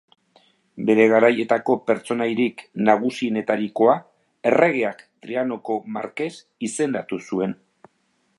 Bere 0.89 1.03
garaietako 1.11 1.75
pertsonaiarik 1.89 2.63
nagusienetarikoa, 2.87 3.95
erregeak 4.53 5.05
Trianoko 5.27 5.79
markes 5.99 6.33
izendatu 6.71 7.25
zuen. 7.31 7.57